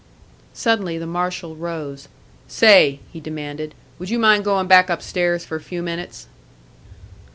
[0.55, 2.07] Suddenly the marshal rose.
[2.47, 6.25] "Say," he demanded, "would you mind going back upstairs for a few minutes?"